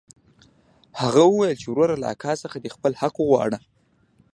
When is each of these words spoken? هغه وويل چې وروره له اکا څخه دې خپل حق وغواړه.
هغه 1.01 1.21
وويل 1.25 1.57
چې 1.61 1.67
وروره 1.69 1.95
له 2.01 2.07
اکا 2.13 2.33
څخه 2.43 2.57
دې 2.63 2.69
خپل 2.75 2.91
حق 3.01 3.15
وغواړه. 3.19 3.59